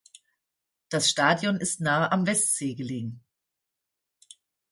Das 0.89 1.11
Stadion 1.11 1.57
ist 1.57 1.79
nahe 1.79 2.11
am 2.11 2.25
Westsee 2.25 2.73
gelegen. 2.73 3.23